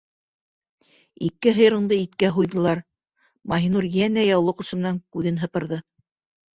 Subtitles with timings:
[1.27, 2.83] Ике һыйырыңды иткә һуйҙылар,-
[3.55, 5.85] Маһинур йәнә яулыҡ осо менән күҙен һыпырҙы.